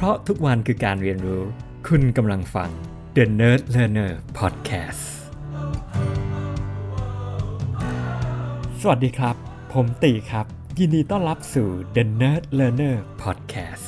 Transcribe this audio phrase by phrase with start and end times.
[0.00, 1.42] เพราะทุกวันคือการเรียนรู้
[1.88, 2.70] คุณกำลังฟัง
[3.16, 5.04] The Nerd Learner Podcast
[8.80, 9.36] สวัสดีครับ
[9.72, 10.46] ผมตีครับ
[10.78, 13.86] ยินดีต้อนรับสู่ The Nerd Learner Podcast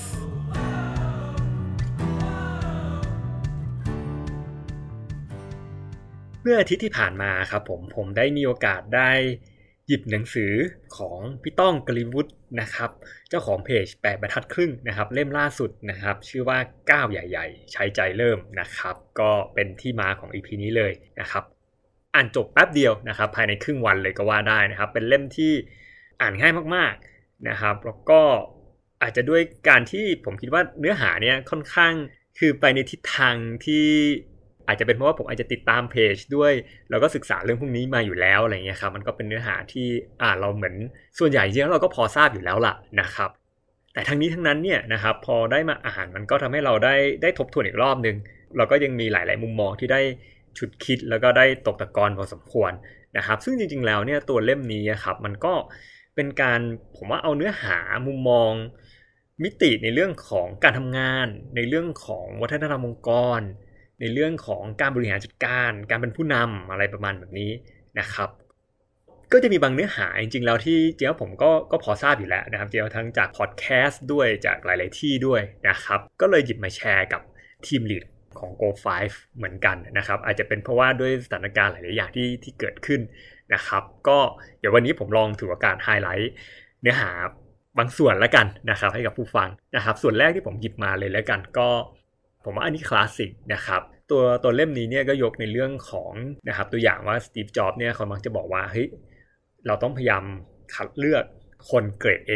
[6.42, 9.10] เมื่ออาทิตย์ที่ผ่านมาครับผมผมได้มีโอกาสได้
[9.90, 10.52] หยิบหนังสือ
[10.96, 12.26] ของพี่ต้องกลิวุฒ
[12.60, 12.90] นะครับ
[13.28, 16.58] เจ้าของเพจแปดบรรทัดครึ่งนะครับ เล่มล่าสุดนะครับ ชื่อว่า
[16.90, 21.44] ก้าวใหญ่ ๆ ใช้ใจเริ่มนะครับ ก็เป็นที่มาของ EP นี้เลยนะครับ
[22.14, 25.52] อ่านจบแป๊บเดียวนะครับ ภายในครึ่งวันเลยก็ว่าได้นะครับ เป็นเล่มที่
[26.20, 28.20] อ่านง่ายมากๆนะครับ แล้วก็
[29.02, 31.92] อาจจะด้วยการที่ผมคิดว่าเนื้อหาเนี่ยค่อนข้าง
[32.38, 33.34] คือไปในทิศทาง
[33.66, 33.86] ที่
[34.70, 36.52] อาจจะเป็นเพราะว่าผมอาจจะติดตามเพจด้วย
[36.90, 39.86] แล้วก็ศึกษาเรื่องพวกนี้มาอยู่แล้วอะไรเงี้ยครับมันก็เป็นเนื้อหาที่
[40.22, 40.74] อ่าเราเหมือน
[41.18, 43.30] ส่วนใหญ่จริงๆเราก็พอทราบอยู่แล้วล่ะนะครับ
[43.94, 48.16] แต่ทั้งนี้ทั้งนั้นเนี่ยนะครับพอได้มาอ่านมันก็ทำให้เราได้ได้ทบทวนอีกรอบหนึ่ง
[48.56, 50.00] เราก็ยังมีหลาย ๆ มุมมองที่ได้
[50.58, 52.72] ชุดคิดแล้วก็ได้ตกตะกอนพอสมควร
[53.16, 55.54] นะครับ ซึ่งจริง ๆ แล้วเนี่ยตัวเล่มนี้ครับมันก็
[56.14, 56.60] เป็นการ
[56.96, 58.52] ผมว่าเอาเนื้อหามุมมอง
[59.42, 63.40] มิติในเรื่องของการทำงาน ในเรื่องของวัฒนธรรมองค์กร
[64.00, 67.50] ในเรื่องของการบริหารจัดการ การเป็นผู้นำอะไรประมาณแบบนี้
[68.00, 68.30] นะครับ
[69.32, 77.22] ก็จะมีบางเนื้อหาจริงๆแล้วที่เจ้าผมก็ก็พอทราบอยู่แล้วนะครับเจ้าทั้งจากพอดแคสต์ด้วยจากหลาย ๆ ที่ด้วยนะครับ ก็เลยหยิบมาแชร์กับ
[77.66, 78.04] ทีมลีด
[78.38, 78.68] ของ Go
[79.04, 83.00] 5 เหมือนกันนะครับ อาจจะเป็นเพราะว่าด้วยสถานการณ์หลาย ๆ อย่างที่ที่เกิดขึ้น
[83.54, 84.18] นะครับ ก็
[84.60, 86.32] เดี๋ยววันนี้ผมลองถือโอกาสไฮไลท์
[86.82, 87.10] เนื้อหา
[87.78, 91.68] บางส่วนแล้วกันนะครับให้กับผู้ฟังนะครับ ส่วนแรกที่ผมหยิบมาเลยแล้วกันก็
[92.44, 96.12] ผมว่าอันนี้คลาสสิกนะครับตัวตัวเล่มนี้เนี่ยก็ยกในเรื่องของ
[96.48, 98.88] นะครับตัวอย่างว่าสตีฟจ็อบเนี่ยเขามักจะบอกว่าเฮ้ย
[99.66, 100.24] เราต้องพยายาม
[100.74, 101.24] คัดเลือก
[101.70, 102.32] คนเกรด A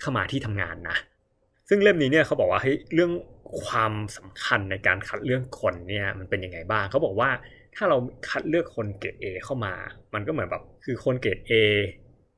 [0.00, 0.96] เข้ามาที่ทำงานนะ
[1.68, 3.12] ซึ่งเล่มนี้เนี่ยเขาบอกว่าเฮ้ยเรื่อง
[3.64, 7.30] ความสำคัญในการคัดเลือกคนเนี่ยมันเป็นยังไงบ้างเขาบอกว่า
[7.76, 7.96] ถ้าเรา
[8.28, 9.74] คัดเลือกคนเกรด A เข้ามา
[10.14, 11.52] มันก็เหมือนแบบคือคนเกรด A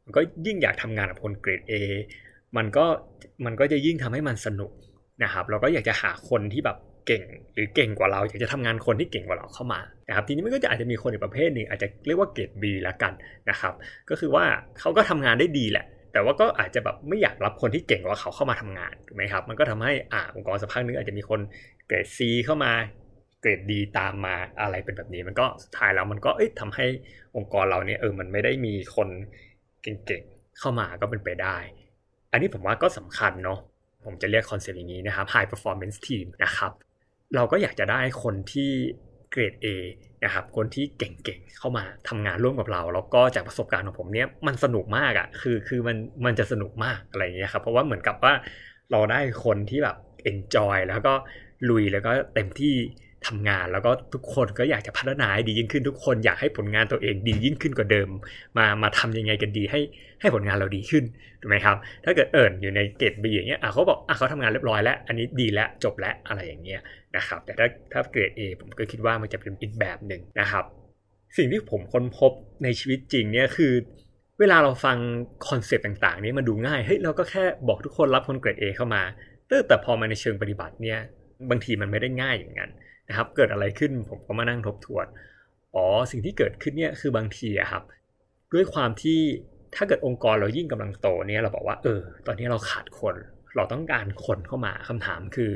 [0.05, 1.73] มันก็ยิ่งอยากทำงานกับคนเกรด A
[2.57, 2.85] มันก็
[3.45, 4.73] มันก็จะยิ่งทำให้มันสนุก
[5.25, 6.77] นะครับเราก็อยากจะหาคนที่แบบ
[7.07, 7.23] เก่ง
[7.55, 13.13] หรือเก่งกว่าเราอยากจะทำงานคนที่เก่งกว่าเราเข้ามานะครับทีนี้มันก็จะอาจจะมีคนอีกประเภทหนึ่งอาจจะเรียกว่าเกรด B ละกัน
[13.51, 13.73] นะครับ
[14.11, 14.45] ก็คือว่า
[14.81, 21.41] เขาก็ทำงานได้ดีแหละ แต่ว่าก็อาจจะแบบไม่อยากรับคนที่เก่งกว่าเขาเข้ามาทำงานถูกไหมครับมันก็ทำให้อ่าองค์กรสักพักนึงอาจจะมีคน
[21.87, 22.73] เกรด C เข้ามา
[23.41, 26.87] เกรดดีตามมาอะไรเป็นแบบนี้มันก็สุดท้ายแล้วมันก็เอ้ยทำให้
[27.37, 29.09] องค์กรเราเนี่ยเออมันไม่ได้มีคน
[29.83, 31.57] เก่งๆเข้ามาก็เป็นไปได้
[32.33, 33.59] อันนี้ผมว่าก็สำคัญเนาะ
[34.05, 36.73] ผมจะเรียกคอนเซ็ปต์อย่างนี้นะครับ High Performance Team นะครับ
[37.35, 38.71] เราก็อยากจะได้คนที่
[39.31, 39.67] เกรด A
[40.25, 48.33] นะครับคนที่เก่งๆเข้ามาทำงานร่วมกับเรา แล้วก็จากประสบการณ์ของผมเนี้ยมันสนุกมากอะ่ะคือคือมันมันจะสนุกมากอะไรอย่างเงี้ยครับเพราะว่าเหมือนกับว่า
[48.91, 49.97] เราได้คนที่แบบ
[50.31, 51.15] enjoy แล้วก็
[51.71, 52.75] ลุยแล้วก็เต็มที่
[53.27, 58.09] ทำงานแล้วก็ทุกคนก็อยากจะพัฒนาให้ดียิ่งขึ้นทุกคนอยากให้ผลงานตัวเองดียิ่งขึ้นกว่าเดิม
[58.59, 59.81] มามาทำยังไงกันดีให้
[60.21, 61.05] ให้ผลงานเราดีขึ้น
[61.41, 66.81] ถูกไหมครับ ถ้าเกิดเผอิญอยู่ในเกรด B อย่างเงี้ยอะเขาบอกอะเขาทำงานเรียบร้อยแล้ว อันนี้ดีแล้วจบแล้วอะไรอย่างเงี้ย
[67.17, 70.65] นะครับแต่ถ้าถ้าเกรด A ผมก็คิดว่ามันจะเป็นอีกแบบหนึ่งนะครับ
[71.37, 72.33] สิ่งที่ผมค้นพบ
[72.65, 73.73] ในชีวิตจริงเนี่ยคือ
[74.41, 74.97] เวลาเราฟัง
[75.49, 79.03] คอนเซปต์ต่างๆนี้มันดูง่ายเฮ้ยเราก็แค่บอกทุกคนรับคนเกรด A เข้ามา
[79.69, 80.99] แต่พอมาในเชิงปฏิบัติเนี่ย
[81.51, 82.71] บางทีมันไม่ได้ง่ายอย่างนั้น
[83.09, 85.07] นะครับ เกิดอะไรขึ้นผมก็มานั่งทบทวน
[85.75, 87.83] อ๋อสิ่งที่เกิดขึ้นเนี่ยคือบางทีอะครับ
[88.53, 89.21] ด้วยความที่
[89.77, 93.15] ถ้าเกิดองค์กรเรายิ่งกำลังโตเนี่ยเราบอกว่าเออ ตอนนี้เราขาดคน
[93.57, 95.51] เราต้องการคนเข้ามาคำถามคือ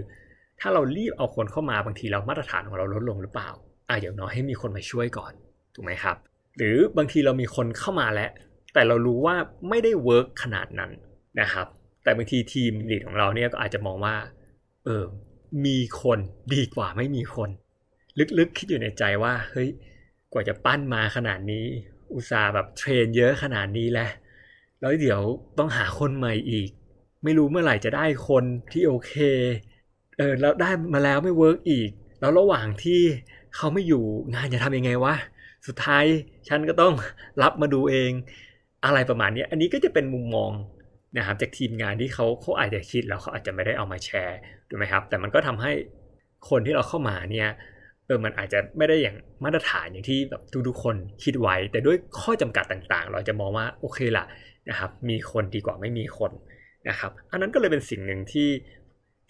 [0.61, 3.51] ถ้าเรารีบเอาคนเข้ามาบางทีเรามาตรฐานของเราลดลงหรือเปล่า
[3.89, 5.33] อะอย่างน้อยให้มีคนมาช่วยก่อน
[5.75, 6.17] ถูกไหมครับ
[6.57, 8.31] หรือบางทีเรามีคนเข้ามาแล้ว
[8.75, 9.37] แต่เรารู้ว่า
[9.69, 10.91] ไม่ได้เวิร์กขนาดนั้น
[11.41, 11.67] นะครับ
[12.05, 14.15] แต่บางทีทีมลีดของเราเนี่ยก็อาจจะมองว่า
[14.85, 15.03] เออ
[15.65, 16.19] มีคน
[16.55, 17.51] ดีกว่าไม่มีคน
[18.39, 19.69] ลึกๆคิดอยู่ในใจว่าเฮ้ย
[20.33, 21.67] กว่าจะปั้นมาขนาดนี้
[22.15, 24.11] อุตส่าห์แบบ train เยอะขนาดนี้แล้ว
[24.81, 25.21] แล้วเดี๋ยว
[25.59, 26.71] ต้องหาคนใหม่อีก
[27.25, 29.13] ไม่รู้เมื่อไหร่จะได้คนที่โอเค
[30.19, 31.91] เออแล้วได้มาแล้วไม่ work อีก
[32.21, 33.01] แล้วระหว่างที่
[33.57, 34.05] เขาไม่อยู่
[34.35, 35.15] งานจะทำยังไงวะ
[35.67, 36.05] สุดท้าย
[36.49, 36.95] ฉันก็ต้อง
[37.43, 38.11] รับมาดูเอง
[38.85, 40.51] อะไรประมาณนี้อันนี้ก็จะเป็นมุมมอง
[41.19, 45.73] นะครับจากทีมงานที่เขาเขาอาจจะคิดแล้วเขาอาจจะไม่ได้เอามาแชร์ถูกไหมครับ แต่มันก็ทำให้
[46.51, 47.49] คนที่เราเข้ามาเนี่ย
[48.07, 54.25] เออมันอาจจะไม่ได้อย่างมาตรฐานอย่างที่แบบทุกๆคนคิดไว้ แต่ด้วยข้อจำกัดต่างๆ เราจะมองว่าโอเคละ
[54.71, 56.33] นะครับ มีคนดีกว่าไม่มีคน
[56.89, 58.51] นะครับ อันนั้นก็เลยเป็นสิ่งหนึ่งที่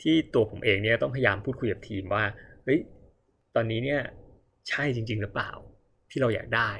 [0.02, 2.24] ที่ตัวผมเองเนี่ยต้องพยายามพูดคุยกับทีมว่า
[2.64, 2.80] เฮ้ย
[3.54, 4.00] ตอนนี้เนี่ย
[4.68, 5.50] ใช่จริง ๆ หรือเปล่า
[6.10, 6.70] ที่เราอยากได้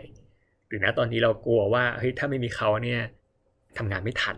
[0.69, 3.03] หรือนะตอนนี้เรากลัวว่าเฮ้ยถ้าไม่มีเขาเนี่ย
[3.79, 4.37] ทำงานไม่ทัน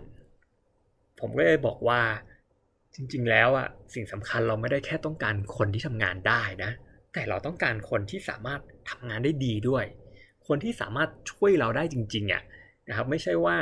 [1.21, 2.01] ผมก็เลยบอกว่า
[2.95, 6.71] จริงๆ แล้วอะสิ่งสำคัญเราไม่ได้แค่ต้องการคนที่ทำงานได้นะ
[7.13, 8.61] แต่เราต้องการคนที่สามารถ
[8.91, 9.85] ทำงานได้ดีด้วย
[10.49, 12.43] คนที่สามารถช่วยเราได้จริงๆอะ
[12.89, 13.57] นะครับไม่ใช่ว่า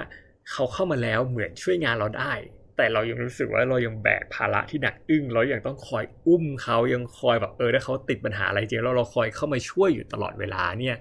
[0.52, 2.32] เขาเข้ามาแล้วเหมือนช่วยงานเราได้
[2.76, 10.96] แต่เรายังรู้สึกว่าเรายังแบกภาระที่หนักอึ้งเรายังต้องคอยอุ้มเขายังคอยแบบเออถ้าเขาติดปัญหาอะไรจริงแล้วเราคอยเข้ามาช่วยอยู่ตลอดเวลาเนี่ย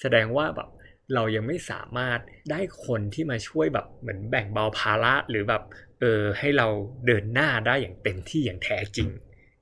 [0.00, 0.68] แสดงว่าแบบ
[1.14, 2.18] เรายังไม่สามารถ
[2.50, 5.62] ได้คนที่มาช่วยแบบเหมือนแบ่งเบาภาระหรือแบบ
[6.00, 6.66] เออให้เรา
[7.06, 9.08] เดินหน้าได้อย่างเต็มที่อย่างแท้จริง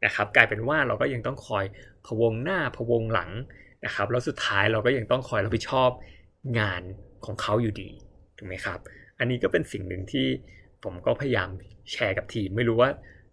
[0.05, 1.65] นะครับกลายเป็นว่าเราก็ยังต้องคอย
[2.07, 3.31] พวงหน้าพวงหลัง
[3.85, 5.91] นะครับแล้วสุดท้ายเราก็ยังต้องคอยรับผิดชอบ
[6.59, 6.83] งาน
[7.25, 7.91] ของเขาอยู่ดี
[8.37, 8.79] ถูกไหมครับ
[9.19, 10.27] อันนี้ก็เป็นสิ่งหนึ่งที่
[10.85, 11.49] ผมก็พยายาม
[11.93, 12.91] แชร์กับทีมไม่รู้ว่า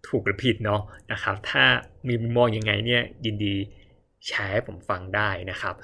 [0.08, 0.82] ถูกหรือผิดเนาะ
[1.12, 1.64] นะครับ ถ้า
[2.08, 3.56] มีมุมมองยังไงเนี่ยยินดี
[4.28, 5.76] แชร์ให้ผมฟังได้นะครับ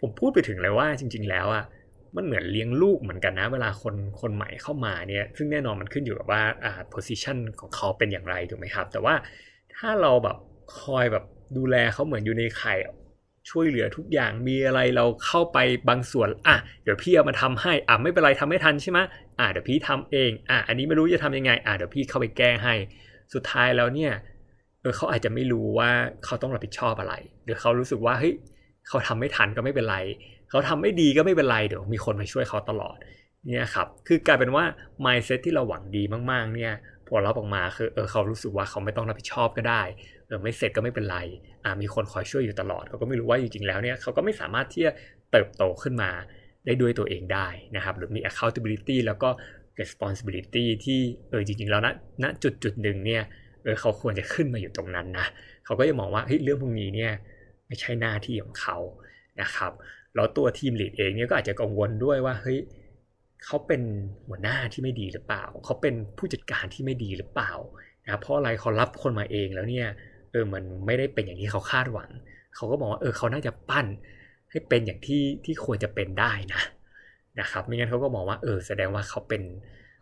[0.00, 1.64] ผมพูดไปถึงเลยว่าจริง ๆ แล้วอะ
[2.16, 9.14] มันเหมือนเลี้ยงลูกเหมือนกันนะ เวลาคนคนใหม่เข้ามาเนี่ย ซึ่งแน่นอนมันขึ้นอยู่กับว่าอ่า position ของเขาเป็นอย่างไรถูกไหมครับ แต่ว่า
[9.76, 10.36] ถ้าเราแบบ
[10.80, 11.24] คอยแบบ
[11.56, 12.74] ดูแลเขาเหมือนอยู่ในไข่
[13.50, 15.58] ช่วยเหลือทุกอย่างมีอะไรเราเข้าไป
[15.88, 18.98] บางส่วนอะเดี๋ยวพี่เอามาทำให้อะไม่เป็นไรทำไม่ทันใช่ไหม
[19.38, 22.74] อะเดี๋ยวพี่ทำเองอะอันนี้ไม่รู้จะทำยังไงอะเดี๋ยวพี่เข้าไปแก้ให้
[23.34, 24.12] สุดท้ายแล้วเนี่ย
[24.80, 25.90] เออเขาอาจจะไม่รู้ว่า
[26.24, 27.14] เขาต้องรับผิดชอบอะไร
[27.44, 28.34] หรือเขารู้สึกว่าเฮ้ย
[28.88, 29.96] เขาทำไม่ทันก็ไม่เป็นไร
[30.50, 32.96] เขาทำไม่ดีก็ไม่เป็นไรเดี๋ยวมีคนมาช่วยเขาตลอด
[33.46, 34.64] เนี่ยครับคือกลายเป็นว่า
[35.04, 36.72] mindset ที่เราหวังดีมากๆเนี่ย
[37.06, 39.82] พอรับออกมาคือเออเขารู้สึกว่าเขาไม่ต้องรับผิดชอบก็ได้
[40.26, 41.18] เออไม่เสร็จก็ไม่เป็นไร
[41.64, 44.92] อ่ามีคนคอยช่วยอยู่ตลอดเขาก็ไม่รู้ว่าจริงๆแล้วเนี่ยเขาก็ไม่สามารถที่จะ
[45.30, 46.10] เติบโตขึ้นมา
[46.66, 47.46] ได้ด้วยตัวเองได้
[47.76, 49.28] นะครับหรือมี accountability แล้วก็
[49.80, 51.00] responsibility ที่
[51.30, 51.88] เออจริงๆแล้วณ
[52.22, 53.22] ณจุดจุดหนึ่งเนี่ย
[53.64, 55.26] เออเขาควรจะขึ้นมาอยู่ตรงนั้นนะ
[55.64, 57.12] เขาก็จะมองว่าเฮ้ยเรื่องพวกนี้เนี่ย
[57.66, 58.76] ไม่ใช่หน้าที่ของเขา
[59.40, 59.72] นะครับ
[60.14, 62.58] แล้วตัวทีมลีดเองเนี่ยก็อาจจะกังวลด้วยว่าเฮ้ย
[63.44, 63.82] เขาเป็น
[64.28, 67.52] หัวหน้าที่ไม่ดีหรือเปล่า เขาเป็นผู้จัดการที่ไม่ดีหรือเปล่า
[68.06, 69.88] นะเพราะอะไรเขารับคนมาเองแล้วเนี่ย
[70.32, 72.10] เออมันไม่ได้เป็นอย่างที่เขาคาดหวัง
[72.56, 73.86] เขาก็บอกว่าเออเขาน่าจะปั้น
[74.50, 76.62] ให้เป็นอย่างที่ที่ควรจะเป็นได้นะ
[77.40, 79.42] นะครับไม่งั้นเขาก็มองว่าเออแสดงว่าเขาเป็น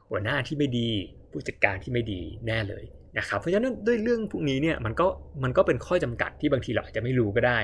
[0.09, 0.89] หัวหน้าที่ไม่ดี
[1.31, 2.85] ผู้จัดการที่ไม่ดีแน่เลย
[3.19, 5.07] นะครับเพราะฉะนั้นด้วยเรื่องพวกนี้เนี่ยมันก็
[5.45, 7.59] มันก็เป็นข้อจำกัดที่บางทีเราอาจจะไม่รู้ก็ได้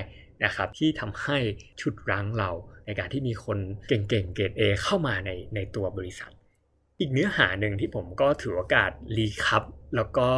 [0.45, 1.37] นะครับที่ทำให้
[1.81, 2.49] ชุดรั้งเรา
[2.85, 3.57] ในการที่มีคน
[3.87, 6.31] เก่งๆเกรด A เข้ามาในในตัวบริษัท
[6.99, 9.63] อีกเนื้อหาหนึ่งที่ผมก็ถือโอกาสรีคับ
[9.95, 10.29] แล้วก็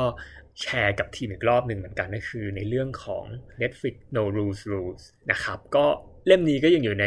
[0.62, 3.24] แชร์กับทีมอีกรอบหนึ่งเหมือนกันก็คือในเรื่องของ
[3.62, 5.86] Netflix No Rules Rules นะครับก็
[6.27, 7.06] เล่มนี้ก็ยังอยู่ใน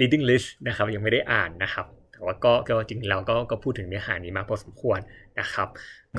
[0.00, 1.86] reading list นะครับยังไม่ได้อ่านนะครับ
[2.18, 4.98] แต่ว่าก็ก็จริงๆเราก็ก็พูดถึงเนื้อหานี้มาพอสมควร
[5.40, 5.68] นะครับ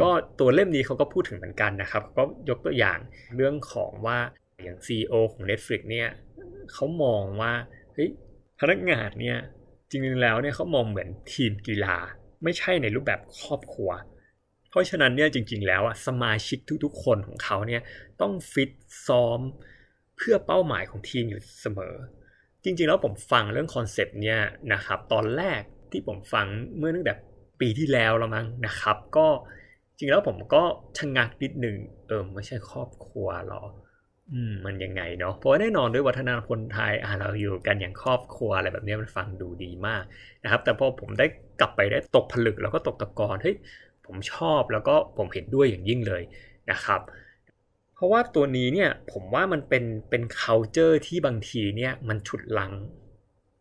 [0.01, 0.10] ก็
[0.40, 3.00] ตัวเล่มนี้เขาก็พูดถึงเหมือนกันนะครับ ก็ยกตัวอย่าง
[3.36, 4.18] เรื่องของว่า
[4.63, 6.10] อย่าง CEO ของ Netflix เนี่ย
[6.74, 7.54] เขามองว่า
[7.94, 8.10] เฮ้ย
[8.60, 9.38] พนักงานเนี่ย
[9.90, 11.98] จริงๆแล้วเนี่ยเขามองเหมือนทีมกีฬา
[12.44, 13.90] ไม่ใช่ในรูปแบบครอบครัว
[14.69, 17.81] เพราะฉะนั้นเนี่ยจริง ๆ แล้วอะสมาชิกทุกๆ คนของเขาเนี่ย
[18.22, 18.72] ต้องฟิต
[19.07, 19.40] ซ้อม
[20.18, 21.96] เพื่อเป้าหมายของทีมอยู่เสมอ
[22.63, 24.40] จริงๆ แล้วผมฟังเรื่องคอนเซปต์เนี่ย
[24.74, 26.47] นะครับตอนแรก ที่ผมฟัง
[26.77, 27.13] เมื่อตั้งแต่
[27.59, 29.27] ปีที่แล้วแล้วมั้งนะครับ ก็
[29.97, 30.63] จริงแล้วผมก็
[30.97, 31.77] ชะงักนิดหนึ่ง
[32.07, 33.63] เออไม่ใช่ครอบครัวหรอ
[34.33, 40.03] อืมมันยังไงเนาะเพราะแน่นอนด้วยวัฒนธรรมคนไทยอ่าเราอยู่กันอย่างครอบครัวอะไรแบบนี้มันฟังดูดีมาก
[40.44, 41.25] นะครับ แต่พอผมได้
[41.59, 43.56] กลับไปได้ตกผลึกแล้วก็ตกตะกอนเฮ้ย
[44.06, 46.24] ผมชอบแล้วก็ผมเห็นด้วยอย่างยิ่งเลย
[46.71, 47.01] นะครับ
[47.96, 52.72] เพราะว่าตัวนี้เนี่ยผมว่ามันเป็นเป็น culture ที่บางทีเนี่ยมันฉุดลัง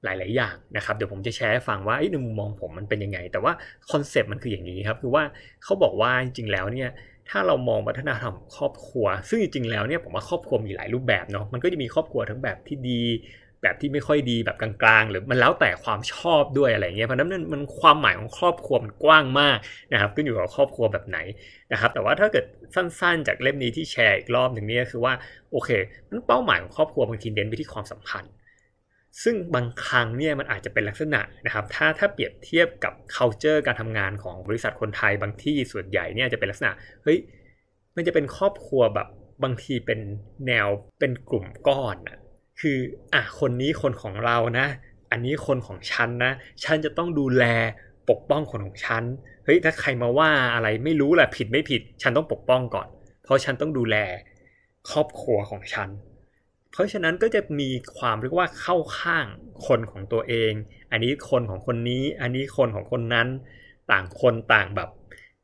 [0.05, 3.53] หลาย ๆ อย่างนะครับ เดี๋ยวผมจะแชร์ให้ฟังว่าในมุมมองผมมันเป็นยังไง แต่ว่า
[3.91, 5.23] คอนเซปต์มันคืออย่างนี้ครับ คือว่า
[5.65, 6.89] เขาบอกว่าจริง ๆ แล้วเนี่ย
[7.31, 13.03] ถ้าเรามองวัฒนธรรมครอบครัว ซึ่งจริง ๆ แล้วเนี่ยผมว่าครอบครัวมีหลายรูปแบบเนาะ มันก็จะมีครอบครัวทั้งแบบที่ดี
[13.63, 19.59] แบบที่ไม่ค่อยดี แบบกลาง ๆ หรือมันแล้วแต่ความชอบด้วยอะไรเงี้ย เพราะนั้นมันความหมายของครอบครัวมันกว้างมาก
[19.93, 21.19] นะครับ ขึ้นอยู่กับครอบครัวแบบไหน
[21.73, 25.13] นะครับ แต่ว่าถ้าเกิดสั้น ๆ จากเล่มนี้ที่แชร์อีกรอบหนึ่งเนี่ยคือว่า
[25.53, 25.71] โอเค
[26.11, 28.33] มันเป้าหมายของครอบครัวบางทีเน้นไปที่ความสัมพันธ์
[29.23, 36.73] ซึ่งบางครั้งเนี่ยมันอาจจะเป็นลักษณะนะครับ ถ้าถ้าเปรียบเทียบกับ culture การทำงานของบริษัทคนไทยบางที่ส่วนใหญ่เนี่ยจะเป็นลักษณะ
[37.03, 37.19] เฮ้ย
[37.97, 39.09] มันจะเป็นครอบครัวแบบ
[39.45, 40.01] บางทีเป็น
[40.47, 40.69] แนว
[41.01, 42.19] เป็นกลุ่มก้อนอะ
[42.61, 42.79] คือ
[43.15, 44.67] อะคนนี้คนของเรานะ
[45.11, 46.33] อันนี้คนของฉันนะ
[46.65, 47.45] ฉันจะต้องดูแล
[48.11, 49.03] ปกป้องคนของฉัน
[49.45, 52.89] เฮ้ยถ้าใครมาว่าอะไรไม่รู้แหละผิดไม่ผิด ฉันต้องปกป้องก่อน
[53.25, 53.97] เพราะฉันต้องดูแล
[54.91, 55.89] ครอบครัวของฉัน
[56.79, 59.27] เพราะฉะนั้นก็จะมีความเรียกว่าเข้าข้าง
[59.67, 60.53] คนของตัวเอง
[60.91, 63.29] อันนี้คนของคนนี้ อันนี้คนของคนนั้น
[63.91, 64.89] ต่างคนต่างแบบ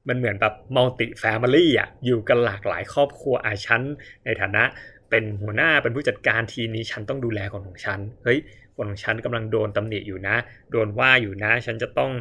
[0.08, 3.82] มันเหมือนแบบ multi-family อะอยู่กันหลากหลายครอบครัวอาฉัน
[4.24, 4.64] ในฐานะ
[5.10, 8.38] เป็นหัวหน้าเป็นผู้จัดการทีนี้ฉันต้องดูแลคนของฉันเฮ้ย
[8.76, 10.36] คนของฉันกำลังโดนตำหนิอยู่นะ
[10.70, 12.12] โดนว่าอยู่นะ ฉันจะต้อง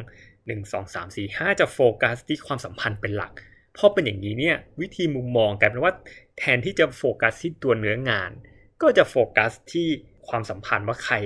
[0.46, 3.32] หนึ่งสองสามสี่ห้าจะโฟกัสที่ความสัมพันธ์เป็นหลัก
[3.76, 5.92] พอเป็นอย่างนี้เนี่ยวิธีมุมมองกลายเป็นว่า
[6.38, 8.30] แทนที่จะโฟกัสที่ตัวเนื้องาน
[8.82, 9.88] ก็จะโฟกัสที่
[10.28, 11.16] ความสัมพันธ์ว่าใคร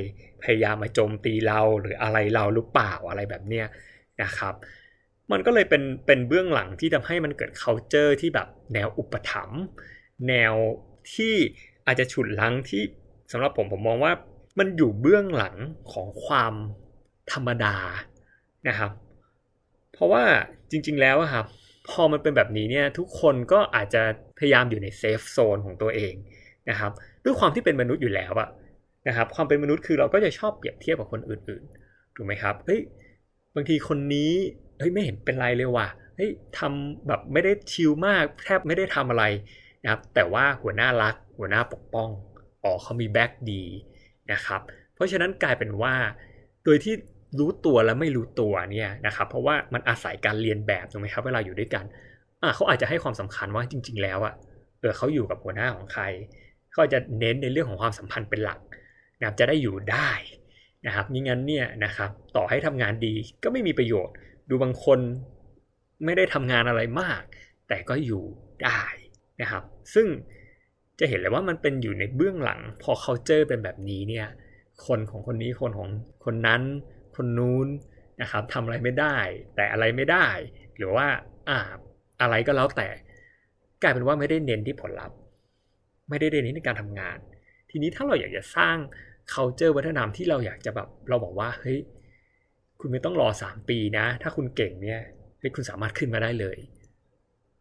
[0.43, 3.67] พยายามมาโจมตีเราหรืออะไรเราหรือเปล่าอะไรแบบเนี้ย
[4.23, 4.55] นะครับ
[5.33, 9.61] มันก็เลยเป็นเป็นเบื้องหลังที่ทำให้มันเกิด culture ที่แบบแนวอุปถัมภ์
[10.29, 10.55] แนว
[11.15, 11.35] ที่
[11.87, 12.83] อาจจะฉุดรั้งที่
[13.33, 14.13] สำหรับผมผมมองว่า
[14.59, 15.57] มันอยู่เบื้องหลัง
[15.93, 16.55] ของความ
[17.33, 17.77] ธรรมดา
[18.69, 18.93] นะครับ
[19.93, 20.23] เพราะว่า
[20.71, 21.47] จริงๆแล้วครับ
[21.89, 24.03] พอมันเป็นแบบนี้เนี่ยทุกคนก็อาจจะ
[24.39, 26.15] พยายามอยู่ใน safe zone ของตัวเอง
[26.71, 26.93] นะครับ
[27.25, 28.49] ด้วยความที่เป็นมนุษย์อยู่แล้วอะ
[29.09, 32.81] นะครับความเป็นมนุษย์คือเราก็จะชอบเปรียบเทียบกับคนอื่นๆถูกไหมครับเฮ้ย
[33.55, 34.33] บางทีคนนี้
[34.79, 39.25] เฮ้ยไม่เห็นเป็นไรเลยว่ะเฮ้ยทำแบบไม่ได้ชิลมากแทบไม่ได้ทำอะไร
[39.83, 42.11] นะครับแต่ว่าหัวหน้ารัก หัวหน้าปกป้อง
[42.65, 43.63] อ๋อเขามีแบ็กดี
[44.33, 44.61] นะครับ
[44.95, 45.95] เพราะฉะนั้นกลายเป็นว่า
[46.65, 46.95] โดยที่
[47.39, 51.85] รู้ตัวและไม่รู้ตัวเนี่ยนะครับเพราะว่ามันอาศัยการเรียนแบบถูกไหมครับเวลาอยู่ด้วยกัน
[52.43, 54.35] อ่าเขาอาจจะให้ความสำคัญว่าจริง ๆ แล้วอะ
[54.81, 56.05] เออเขาอยู่กับหัวหน้าของใคร
[56.73, 58.61] เขาจะเน้นในเรื่องของความสัมพันธ์เป็นหลัก
[59.19, 60.11] นะครับจะได้อยู่ได้
[60.87, 64.15] นะครับมิงั้นเนี่ยนะครับต่อให้ทำงานดีก็ไม่มีประโยชน์
[64.49, 64.99] ดูบางคน
[66.05, 67.23] ไม่ได้ทำงานอะไรมาก
[67.69, 68.25] แต่ก็อยู่
[68.65, 68.83] ได้
[69.41, 69.63] นะครับ
[69.95, 70.07] ซึ่ง
[70.99, 74.27] จะเห็นเลยว่ามันเป็นอยู่ในเบื้องหลังพอเขาเจอเป็นแบบนี้เนี่ย
[74.87, 75.89] คนของคนนี้คนของ
[76.25, 76.63] คนนั้น
[77.17, 77.69] คนนู้น
[78.23, 79.17] นะครับทำอะไรไม่ได้
[79.55, 80.27] แต่อะไรไม่ได้
[80.77, 81.07] หรือว่า
[81.49, 81.59] อ่า
[82.21, 82.89] อะไรก็แล้วแต่
[83.83, 85.17] กลายเป็นว่าไม่ได้เน้นที่ผลลัพธ์
[86.09, 87.19] ไม่ได้เน้นในการทำงาน
[87.71, 88.77] ทีนี้ถ้าเราอยากจะสร้าง
[89.33, 91.79] culture วัฒนธรรมที่เราอยากจะแบบเราบอกว่าเฮ้ย
[92.81, 95.01] คุณไม่ต้องรอสามปีนะ ถ้าคุณเก่งเนี่ย
[95.39, 96.59] เฮ้ยคุณสามารถขึ้นมาได้เลย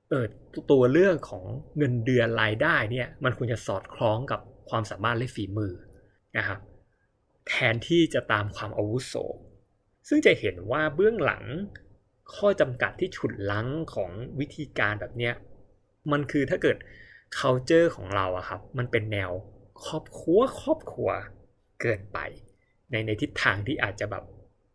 [0.10, 0.26] เออ
[0.72, 1.44] ตัวเรื่องของ
[1.78, 5.74] เงินเดือนรายได้เนี่ยมันควรจะสอดคล้องกับความสามารถและฝีมือ
[6.38, 6.60] นะครับ
[7.48, 9.14] แทนที่จะตามความอาวุโส
[10.08, 11.44] ซึ่งจะเห็นว่าเบื้องหลัง
[12.36, 15.34] ข้อจำกัดที่ฉุดลั้งของวิธีการแบบเนี้ย
[16.12, 16.78] มันคือถ้าเกิด
[17.40, 19.32] culture ของเราอะครับ มันเป็นแนว
[19.86, 21.10] ครอบครัวครอบครัว
[21.82, 22.20] เกินไป
[22.92, 24.24] ในในทิศทางที่อาจจะแบบ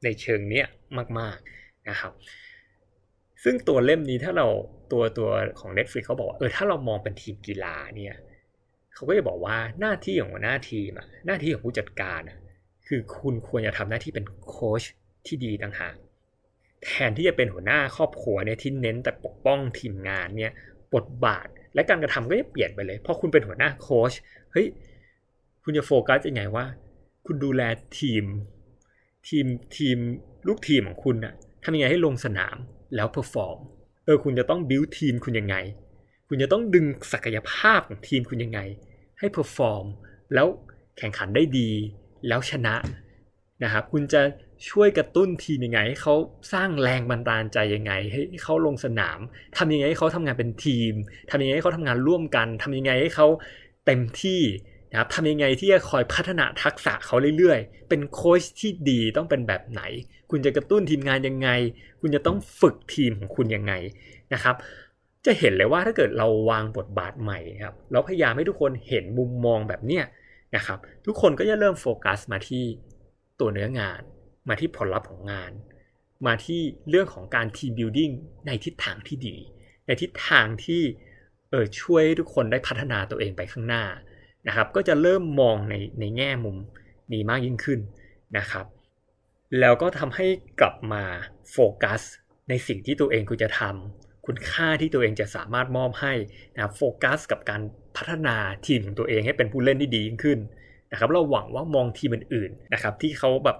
[0.04, 0.66] ในเชิงเนี้ย
[1.18, 2.12] มากๆนะครับ
[3.42, 4.46] ซึ่งตัวเล่มนี้ถ้าเรา
[4.92, 5.28] ตัวตัว
[5.60, 8.14] ของ Netflix เขาบอกว่าเออถ้าเรามองเป็นทีมกีฬาเนี่ย
[8.94, 12.38] เขาก็จะบอกว่าหน้าที่ของหัวหน้าทีมอะหน้าที่ของผู้จัดการอะ
[12.86, 14.82] คือคุณควรจะทำหน้าที่เป็นโค้ช
[15.26, 15.94] ที่ดีต่างหาก
[16.84, 20.52] แทนที่จะเป็นหัวหน้าครอบครัวเนี่ยที่เน้นแต่ปกป้องทีมงานเนี่ย
[20.94, 24.12] บทบาท และการกระทำก็จะเปลี่ยนไปเลย เพราะคุณเป็นหัวหน้าโค้ช
[24.52, 24.66] เฮ้ย
[25.62, 26.64] คุณจะโฟกัสยังไงว่า
[27.26, 27.62] คุณดูแล
[27.98, 28.24] ทีม
[29.28, 29.96] ทีมทีม
[30.48, 32.56] ลูกทีมของคุณอะทำยังไงให้ลงสนาม
[32.96, 33.58] แล้ว perform
[34.04, 35.56] เออคุณจะต้อง build team คุณยังไง
[36.28, 38.60] คุณจะต้องดึงศักยภาพของทีมคุณยังไง
[39.18, 39.84] ให้ perform
[40.34, 40.46] แล้ว
[40.98, 41.70] แข่งขันได้ดี
[42.28, 42.74] แล้วชนะ
[43.64, 44.22] นะครับคุณจะ
[44.70, 46.14] ช่วยกระตุ้นทีมยังไงให้เขา
[46.52, 49.18] สร้างแรงบันดาลใจยังไง ให้เขาลงสนาม
[49.58, 50.92] ทำยังไงให้เขาทำงานเป็นทีม
[51.30, 53.26] ทำยังไงให้เขาทำงานร่วมกันทำยังไงให้เขา
[53.86, 54.40] เต็มที่
[54.90, 59.82] นะครับทำยังไงที่จะคอยพัฒนาทักษะเขาเรื่อยๆ เป็นโค้ชที่ดีต้องเป็นแบบไหน
[60.30, 61.48] คุณจะกระตุ้นทีมงานยังไง
[62.00, 63.72] คุณจะต้องฝึกทีมของคุณยังไง
[64.32, 64.54] นะครับ
[65.26, 70.04] จะเห็นเลยว่าถ้าเกิดเราวางบทบาทใหม่ครับเราพยายามให้ทุกคนเห็นมุมมองแบบเนี้ย
[70.56, 72.64] นะครับ ทุกคนก็จะเริ่มโฟกัสมาที่
[73.42, 74.00] ตัวเนื้องาน
[74.48, 75.52] มาที่ผลลัพธ์ของงาน
[76.26, 78.10] มาที่เรื่องของการ team building
[78.46, 79.36] ในทิศทางที่ดี
[79.86, 80.82] ในทิศทางที่
[81.50, 83.84] เออช่วยทุกคนได้พัฒนาตัวเองไปข้างหน้า
[84.48, 86.56] นะครับ ก็จะเริ่มมองในในแง่มุม
[87.12, 87.80] นี้มากยิ่งขึ้น
[88.38, 88.66] นะครับ
[89.60, 90.26] แล้วก็ทำให้
[90.60, 91.04] กลับมา
[91.52, 92.00] โฟกัส
[92.48, 96.12] ในสิ่งที่ตัวเองควรจะทำคุณค่าที่ตัวเองจะสามารถมอบให้
[96.54, 97.62] นะโฟกัสกับการ
[97.96, 100.38] พัฒนาทีมของตัวเองให้เป็นผู้เล่นที่ดียิ่งขึ้น
[100.92, 103.58] นะครับเราหวังว่ามองทีมอื่นๆนะครับที่เขาแบบ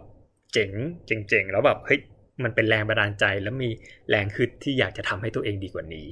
[0.53, 0.71] เจ๋ง
[1.07, 2.01] เจ๋งๆแล้วแบบเฮ้ย
[2.45, 3.71] มันเป็นแรงบันดาลใจ แล้วมี
[4.09, 6.07] แรงคึดที่อยากจะทำให้ตัวเองดีกว่านี้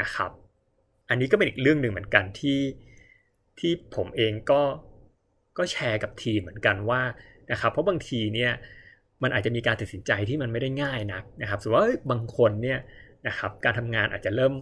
[0.00, 0.30] นะครับ
[1.08, 2.60] อันนี้ก็เป็นอีกเรื่องหนึ่งเหมือนกันที่
[3.58, 4.62] ที่ผมเองก็
[5.58, 7.00] ก็แชร์กับทีมเหมือนกันว่า
[7.52, 8.52] นะครับ เพราะบางทีเนี่ย
[9.22, 12.78] มันอาจจะมีการตัดสินใจที่มันไม่ได้ง่ายนักนะครับสมมติว่าบางคนเนี่ย
[13.28, 14.52] นะครับการทำงานอาจจะเริ่ม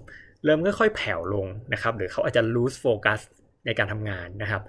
[0.44, 3.20] เริ่มค่อยๆแผ่วลงนะครับ หรือเขาอาจจะ lose focus
[3.66, 4.62] ในการทำงานนะครับ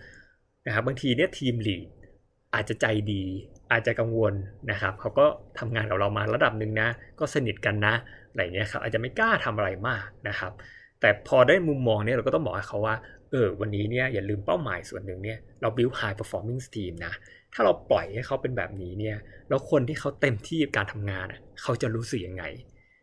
[0.65, 1.87] นะครับบางทีเนี่ยทีมลีด
[2.53, 3.23] อาจจะใจดี
[3.71, 4.33] อาจจะกังวล
[4.71, 5.25] นะครับเขาก็
[5.59, 6.89] ทำงานกับเรามาระดับหนึ่งนะ
[7.19, 7.93] ก็สนิทกันนะ
[8.29, 10.51] อะไรเงี้ยครับอาจจะไม่กล้าทำอะไรมากนะครับ
[11.01, 12.95] แต่พอได้มุมมองเนี่ยเราก็ต้องบอกให้เขาว่า
[13.31, 17.13] เออวันนี้เนี่ยอย่าลืมเป้าหมายส่วนหนึ่งเนี่ยเรา build high performing team นะ
[17.53, 19.17] ถ้าเราปล่อยให้เขาเป็นแบบนี้เนี่ย
[19.49, 22.43] แล้วคนที่เขาเต็มที่กับการทำงานอะเขาจะรู้สึกยังไง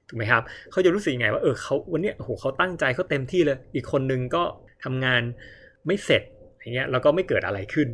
[0.09, 4.43] ถูกไหมครับเขาจะรู้สึกยังไงว่าเออเขาวันนี้โอ้โหเขาตั้งใจเขาเต็มที่เลย อีกคนนึงก็
[4.85, 5.23] ทำงาน
[5.87, 6.23] ไม่เสร็จ
[6.61, 7.89] อย่างเงี้ยแล้วก็ไม่เกิดอะไรขึ้น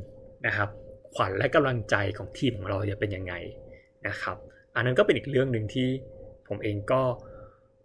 [0.46, 0.68] นะครับ
[1.14, 3.34] ขวัญและกำลังใจของทีมของเราจะเป็นยังไง
[4.08, 4.36] นะครับ
[4.74, 5.88] อันนั้นก็เป็นอีกเรื่องหนึ่งที่
[6.48, 7.02] ผมเองก็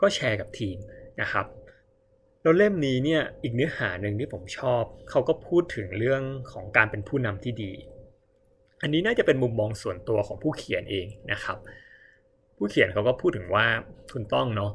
[0.02, 0.78] ก็แชร์กับทีม
[1.22, 1.46] นะครับ
[2.42, 6.22] แล้วเล่มนี้เนี่ยอีกเนื้อหาหนึ่งที่ผมชอบ เขาก็พูดถึงเรื่อง
[6.52, 7.72] ของการเป็นผู้นำที่ดี
[8.82, 11.58] อันนี้น่าจะเป็นมุมมองส่วนตัวของผู้เขียนเองนะครับ
[12.58, 13.66] ผู้เขียนเขาก็พูดถึงว่า
[14.12, 14.72] คุณต้องเนาะ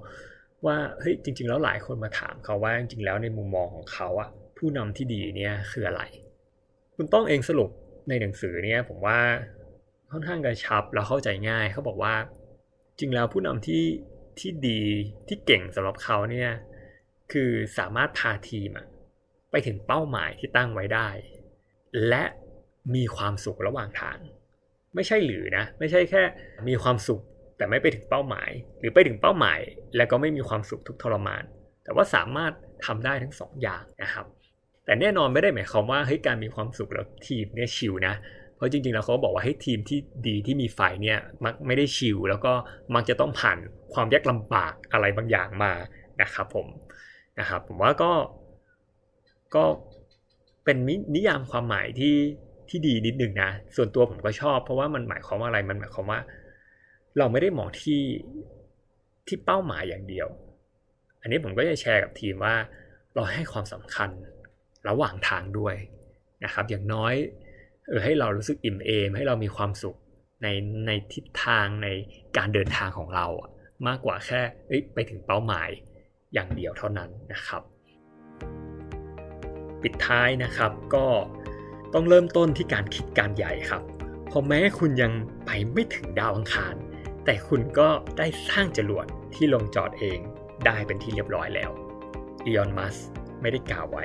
[0.66, 4.30] ว่าเฮ้ยจริง ๆ แล้วหลายคนมาถามเขาว่าจริงๆแล้วในมุมมองของเขาอะ
[4.66, 6.02] ผู้นำที่ดีเนี่ยคืออะไร
[6.96, 7.70] คุณต้องเองสรุป
[8.08, 9.18] ในหนังสือเนี่ยผมว่า
[10.12, 12.14] ค่อนข้างกระชับแล้วเข้าใจง่ายเขาบอกว่า
[12.98, 13.84] จริงแล้วผู้นำที่
[14.38, 14.82] ที่ดี
[15.28, 16.50] ที่เก่งสำหรับเขาเนี่ย
[17.32, 18.70] คือสามารถพาทีม
[19.50, 21.08] ไปถึงเป้าหมายที่ตั้งไว้ได้
[22.08, 22.24] และ
[22.94, 24.18] มีความสุขระหว่างทาง
[24.94, 26.22] ไม่ใช่หรือนะ ไม่ใช่แค่
[26.68, 27.22] มีความสุข
[27.56, 29.60] แต่ไม่ไปถึงเป้าหมาย หรือไปถึงเป้าหมาย
[29.96, 31.44] แล้วก็ไม่มีความสุขทุกทรมาน
[31.84, 32.52] แต่ว่าสามารถ
[32.86, 34.26] ทำได้ทั้งสองอย่างนะครับ
[34.84, 38.14] แต่แน่นอนไม่ได้หมายความว่าเฮ้ยการมีความสุขแล้วทีมเนี่ยชิลนะ
[38.56, 42.52] เพราะจริงๆแล้วเขาบอกว่าให้ทีมที่ดีที่มีไฟเนี่ยมักไม่ได้ชิลแล้วก็
[42.94, 43.58] มักจะต้องผ่าน
[43.94, 45.72] ความยากลำบากอะไรบางอย่างมา
[46.22, 46.66] นะครับผม
[47.40, 48.12] นะครับผมว่าก็
[49.54, 49.64] ก็
[50.64, 50.76] เป็น
[51.16, 52.16] นิยามความหมายที่
[52.68, 56.20] ที่ดีนิดนึงนะ ส่วนตัวผมก็ชอบ เพราะว่ามันหมายความว่าอะไรมันหมายความว่า
[57.18, 58.02] เราไม่ได้มองที่
[59.26, 60.28] ที่เป้าหมายอย่างเดียว
[61.20, 62.54] อันนี้ผมก็จะแชร์กับทีมว่า
[63.14, 64.10] เราให้ความสำคัญ
[64.88, 65.74] ระหว่างทางด้วย
[66.44, 67.14] นะครับอย่างน้อย
[67.86, 69.96] เออให้เรารู้สึกอิ่มเอม ให้เรามีความสุข
[70.42, 70.46] ใน
[70.86, 71.88] ในทิศทางใน
[72.36, 73.50] การเดินทางของเราอะ
[73.86, 74.40] มากกว่าแค่
[74.94, 75.68] ไปถึงเป้าหมาย
[76.34, 77.62] อย่างเดียวเท่านั้นนะครับ
[79.82, 81.06] ปิดท้ายนะครับก็
[81.94, 83.82] ต้องเริ่มต้นที่การคิดการใหญ่ครับ
[84.36, 85.12] พราะแม้คุณยัง
[85.46, 86.74] ไปไม่ถึงดาวอังคาร
[87.24, 87.88] แต่คุณก็
[88.18, 90.18] ได้สร้างจรวดที่ลงจอดเอง
[90.66, 91.70] ได้เป็นที่เรียบร้อยแล้ว
[92.44, 92.96] อีออนมัส
[93.40, 94.04] ไม่ได้กล่าวไว้